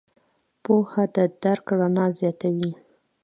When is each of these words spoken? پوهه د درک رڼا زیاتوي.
پوهه 0.63 1.03
د 1.15 1.17
درک 1.41 1.65
رڼا 1.79 2.05
زیاتوي. 2.19 2.71